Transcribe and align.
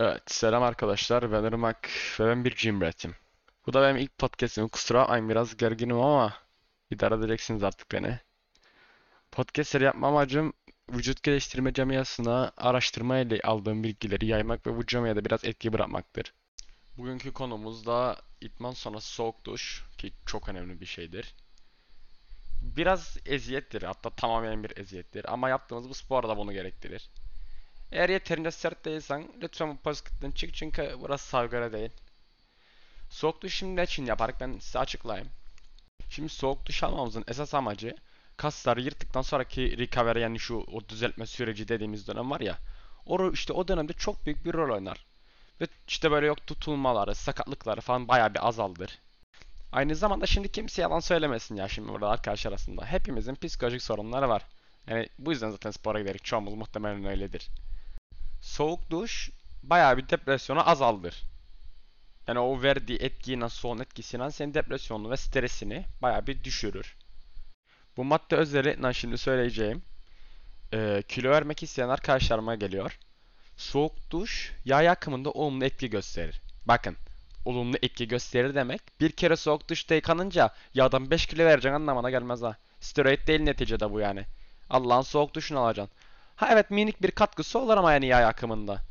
Evet, 0.00 0.22
selam 0.26 0.62
arkadaşlar. 0.62 1.32
Ben 1.32 1.44
Irmak 1.44 1.88
ve 2.20 2.26
ben 2.26 2.44
bir 2.44 2.56
gym 2.56 2.80
rat'im. 2.80 3.14
Bu 3.66 3.72
da 3.72 3.82
benim 3.82 3.96
ilk 3.96 4.18
podcast'im. 4.18 4.68
Kusura 4.68 5.00
bakmayın 5.00 5.28
biraz 5.28 5.56
gerginim 5.56 6.00
ama 6.00 6.34
idare 6.90 7.14
edeceksiniz 7.14 7.62
artık 7.62 7.92
beni. 7.92 8.20
Podcast 9.32 9.70
seri 9.70 9.84
yapma 9.84 10.08
amacım 10.08 10.52
vücut 10.90 11.22
geliştirme 11.22 11.72
camiasına 11.72 12.52
araştırma 12.56 13.18
ile 13.18 13.40
aldığım 13.44 13.84
bilgileri 13.84 14.26
yaymak 14.26 14.66
ve 14.66 14.76
bu 14.76 14.86
camiada 14.86 15.24
biraz 15.24 15.44
etki 15.44 15.72
bırakmaktır. 15.72 16.34
Bugünkü 16.96 17.32
konumuz 17.32 17.86
da 17.86 18.16
idman 18.40 18.72
sonrası 18.72 19.08
soğuk 19.08 19.44
duş 19.44 19.84
ki 19.98 20.12
çok 20.26 20.48
önemli 20.48 20.80
bir 20.80 20.86
şeydir. 20.86 21.34
Biraz 22.62 23.18
eziyettir 23.26 23.82
hatta 23.82 24.10
tamamen 24.10 24.64
bir 24.64 24.76
eziyettir 24.76 25.32
ama 25.32 25.48
yaptığımız 25.48 25.88
bu 25.88 25.94
spor 25.94 26.28
da 26.28 26.36
bunu 26.36 26.52
gerektirir. 26.52 27.10
Eğer 27.92 28.08
yeterince 28.08 28.50
sert 28.50 28.84
değilsen 28.84 29.28
lütfen 29.42 29.70
bu 29.70 29.76
pozitiften 29.76 30.30
çık 30.30 30.54
çünkü 30.54 30.96
burası 31.00 31.28
savgara 31.28 31.72
değil. 31.72 31.90
Soğuk 33.10 33.42
duş 33.42 33.54
şimdi 33.54 33.82
için 33.82 34.06
yaparak 34.06 34.40
ben 34.40 34.58
size 34.58 34.78
açıklayayım. 34.78 35.28
Şimdi 36.08 36.28
soğuk 36.28 36.66
duş 36.66 36.82
almamızın 36.82 37.24
esas 37.28 37.54
amacı 37.54 37.96
kasları 38.36 38.80
yırttıktan 38.80 39.22
sonraki 39.22 39.78
recovery 39.78 40.20
yani 40.20 40.38
şu 40.38 40.54
o 40.54 40.88
düzeltme 40.88 41.26
süreci 41.26 41.68
dediğimiz 41.68 42.08
dönem 42.08 42.30
var 42.30 42.40
ya. 42.40 42.58
O 43.06 43.30
işte 43.30 43.52
o 43.52 43.68
dönemde 43.68 43.92
çok 43.92 44.26
büyük 44.26 44.44
bir 44.44 44.52
rol 44.52 44.74
oynar. 44.74 45.06
Ve 45.60 45.66
işte 45.88 46.10
böyle 46.10 46.26
yok 46.26 46.46
tutulmaları, 46.46 47.14
sakatlıkları 47.14 47.80
falan 47.80 48.08
bayağı 48.08 48.34
bir 48.34 48.48
azaldır. 48.48 48.98
Aynı 49.72 49.96
zamanda 49.96 50.26
şimdi 50.26 50.52
kimse 50.52 50.82
yalan 50.82 51.00
söylemesin 51.00 51.56
ya 51.56 51.68
şimdi 51.68 51.88
burada 51.88 52.08
arkadaşlar 52.08 52.50
arasında. 52.50 52.86
Hepimizin 52.86 53.34
psikolojik 53.34 53.82
sorunları 53.82 54.28
var. 54.28 54.42
Yani 54.86 55.08
bu 55.18 55.32
yüzden 55.32 55.50
zaten 55.50 55.70
spora 55.70 56.00
giderek 56.00 56.24
çoğumuz 56.24 56.54
muhtemelen 56.54 57.04
öyledir. 57.04 57.48
Soğuk 58.60 58.90
duş 58.90 59.30
bayağı 59.62 59.96
bir 59.96 60.08
depresyonu 60.08 60.70
azaldır. 60.70 61.22
Yani 62.28 62.38
o 62.38 62.62
verdiği 62.62 62.98
etkiyi 62.98 63.40
nasıl 63.40 63.58
son 63.58 63.78
etkisiyle 63.78 64.30
senin 64.30 64.54
depresyonunu 64.54 65.10
ve 65.10 65.16
stresini 65.16 65.84
bayağı 66.02 66.26
bir 66.26 66.44
düşürür. 66.44 66.96
Bu 67.96 68.04
madde 68.04 68.36
özellikle 68.36 68.92
şimdi 68.92 69.18
söyleyeceğim. 69.18 69.82
Ee, 70.74 71.02
kilo 71.08 71.30
vermek 71.30 71.62
isteyen 71.62 71.88
arkadaşlarıma 71.88 72.54
geliyor. 72.54 72.98
Soğuk 73.56 74.10
duş 74.10 74.52
yağ 74.64 74.82
yakımında 74.82 75.30
olumlu 75.30 75.64
etki 75.64 75.90
gösterir. 75.90 76.40
Bakın 76.66 76.96
olumlu 77.44 77.76
etki 77.82 78.08
gösterir 78.08 78.54
demek. 78.54 79.00
Bir 79.00 79.10
kere 79.10 79.36
soğuk 79.36 79.68
duşta 79.68 79.94
yıkanınca 79.94 80.50
yağdan 80.74 81.10
5 81.10 81.26
kilo 81.26 81.44
vereceksin 81.44 81.76
anlamına 81.76 82.10
gelmez 82.10 82.42
ha. 82.42 82.56
Steroid 82.80 83.26
değil 83.26 83.40
neticede 83.40 83.90
bu 83.90 84.00
yani. 84.00 84.24
Allah'ın 84.70 85.02
soğuk 85.02 85.34
duşunu 85.34 85.60
alacaksın. 85.60 85.96
Ha 86.40 86.48
evet 86.50 86.70
minik 86.70 87.02
bir 87.02 87.10
katkısı 87.10 87.58
olur 87.58 87.76
ama 87.76 87.92
yani 87.92 88.06
yağ 88.06 88.20
yakımında. 88.20 88.82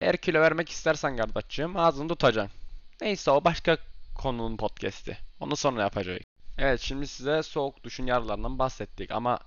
Eğer 0.00 0.16
kilo 0.16 0.40
vermek 0.40 0.68
istersen 0.68 1.16
kardeşim 1.16 1.76
ağzını 1.76 2.08
tutacaksın. 2.08 2.58
Neyse 3.00 3.30
o 3.30 3.44
başka 3.44 3.78
konunun 4.14 4.56
podcast'i. 4.56 5.16
Onu 5.40 5.56
sonra 5.56 5.82
yapacağız. 5.82 6.20
Evet 6.58 6.80
şimdi 6.80 7.06
size 7.06 7.42
soğuk 7.42 7.84
duşun 7.84 8.06
yararlarından 8.06 8.58
bahsettik 8.58 9.10
ama 9.10 9.38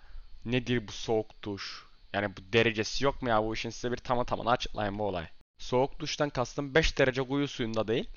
nedir 0.46 0.88
bu 0.88 0.92
soğuk 0.92 1.44
duş? 1.44 1.86
Yani 2.14 2.38
bu 2.38 2.54
derecesi 2.54 3.06
yok 3.06 3.22
mu 3.22 3.30
ya 3.30 3.44
bu 3.44 3.54
işin 3.54 3.70
size 3.70 3.92
bir 3.92 3.98
tamı 3.98 4.26
tamına 4.26 4.52
açıklayayım 4.52 5.00
bu 5.00 5.04
olay. 5.04 5.28
Soğuk 5.58 6.00
duştan 6.00 6.30
kastım 6.30 6.76
5 6.76 6.98
derece 6.98 7.22
kuyu 7.22 7.48
suyunda 7.48 7.88
değil. 7.88 8.10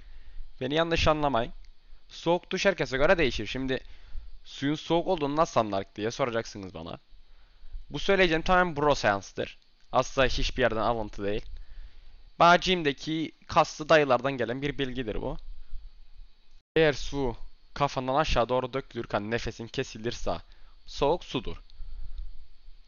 Beni 0.60 0.74
yanlış 0.74 1.08
anlamayın. 1.08 1.52
Soğuk 2.08 2.50
duş 2.50 2.66
herkese 2.66 2.96
göre 2.96 3.18
değişir. 3.18 3.46
Şimdi 3.46 3.80
suyun 4.44 4.74
soğuk 4.74 5.06
olduğunu 5.06 5.36
nasıl 5.36 5.60
anlarız 5.60 5.86
diye 5.96 6.10
soracaksınız 6.10 6.74
bana. 6.74 6.98
Bu 7.90 7.98
söyleyeceğim 7.98 8.42
tamamen 8.42 8.76
bro 8.76 8.94
seanstır. 8.94 9.58
Asla 9.92 10.26
hiçbir 10.26 10.62
yerden 10.62 10.76
alıntı 10.76 11.24
değil. 11.24 11.44
Bacim'deki 12.38 13.32
kaslı 13.46 13.88
dayılardan 13.88 14.32
gelen 14.32 14.62
bir 14.62 14.78
bilgidir 14.78 15.14
bu. 15.14 15.36
Eğer 16.76 16.92
su 16.92 17.36
kafandan 17.74 18.14
aşağı 18.14 18.48
doğru 18.48 18.72
dökülürken 18.72 19.30
nefesin 19.30 19.66
kesilirse 19.66 20.36
soğuk 20.86 21.24
sudur. 21.24 21.56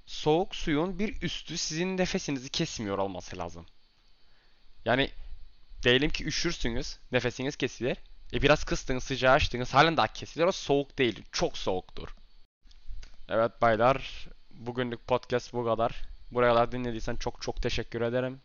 Soğuk 0.07 0.57
suyun 0.57 0.99
bir 0.99 1.23
üstü 1.23 1.59
sizin 1.59 1.97
nefesinizi 1.97 2.49
kesmiyor 2.49 2.99
olması 2.99 3.39
lazım. 3.39 3.67
Yani 4.85 5.11
diyelim 5.83 6.11
ki 6.11 6.25
üşürsünüz, 6.25 6.99
nefesiniz 7.13 7.57
kesilir. 7.57 7.97
E 8.33 8.43
biraz 8.43 8.65
kıstınız, 8.65 9.05
sıcağı 9.05 9.33
açtınız, 9.33 9.75
halen 9.75 9.97
daha 9.97 10.07
kesilir. 10.07 10.45
O 10.45 10.53
soğuk 10.53 10.99
değil, 10.99 11.23
çok 11.33 11.59
soğuktur. 11.59 12.09
Evet 13.29 13.63
baylar, 13.63 14.29
bugünlük 14.59 15.07
podcast 15.07 15.53
bu 15.53 15.65
kadar. 15.65 16.03
Buraya 16.31 16.55
kadar 16.55 16.73
dinlediysen 16.73 17.17
çok 17.17 17.43
çok 17.43 17.63
teşekkür 17.63 18.01
ederim. 18.01 18.41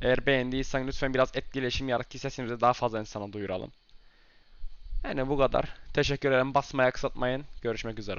Eğer 0.00 0.26
beğendiysen 0.26 0.86
lütfen 0.86 1.14
biraz 1.14 1.36
etkileşim 1.36 1.88
yarat 1.88 2.08
ki 2.08 2.18
sesimizi 2.18 2.60
daha 2.60 2.72
fazla 2.72 3.00
insana 3.00 3.32
duyuralım. 3.32 3.72
Yani 5.04 5.28
bu 5.28 5.38
kadar. 5.38 5.64
Teşekkür 5.94 6.28
ederim. 6.30 6.54
Basmaya 6.54 6.90
kısaltmayın. 6.90 7.44
Görüşmek 7.62 7.98
üzere. 7.98 8.16